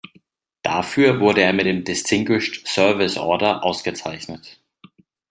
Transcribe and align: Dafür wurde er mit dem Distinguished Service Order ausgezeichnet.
Dafür 0.63 1.19
wurde 1.19 1.41
er 1.43 1.53
mit 1.53 1.67
dem 1.67 1.83
Distinguished 1.83 2.67
Service 2.67 3.17
Order 3.17 3.63
ausgezeichnet. 3.63 4.59